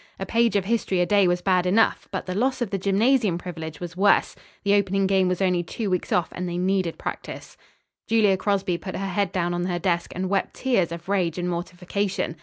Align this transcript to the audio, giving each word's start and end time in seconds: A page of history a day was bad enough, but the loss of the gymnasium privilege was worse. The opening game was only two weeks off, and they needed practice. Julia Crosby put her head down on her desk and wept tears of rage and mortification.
A 0.19 0.25
page 0.25 0.55
of 0.55 0.65
history 0.65 0.99
a 0.99 1.05
day 1.05 1.27
was 1.27 1.43
bad 1.43 1.67
enough, 1.67 2.07
but 2.09 2.25
the 2.25 2.33
loss 2.33 2.59
of 2.59 2.71
the 2.71 2.79
gymnasium 2.79 3.37
privilege 3.37 3.79
was 3.79 3.95
worse. 3.95 4.35
The 4.63 4.73
opening 4.73 5.05
game 5.05 5.27
was 5.27 5.43
only 5.43 5.61
two 5.61 5.91
weeks 5.91 6.11
off, 6.11 6.29
and 6.31 6.49
they 6.49 6.57
needed 6.57 6.97
practice. 6.97 7.55
Julia 8.07 8.35
Crosby 8.35 8.79
put 8.79 8.95
her 8.95 9.05
head 9.09 9.31
down 9.31 9.53
on 9.53 9.65
her 9.65 9.77
desk 9.77 10.11
and 10.15 10.27
wept 10.27 10.55
tears 10.55 10.91
of 10.91 11.07
rage 11.07 11.37
and 11.37 11.47
mortification. 11.47 12.35